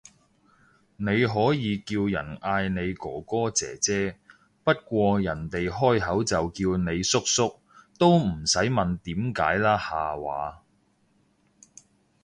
[0.97, 4.17] 你可以叫人嗌你哥哥姐姐，
[4.63, 7.59] 不過人哋開口就叫你叔叔，
[7.99, 10.63] 都唔使問點解啦下話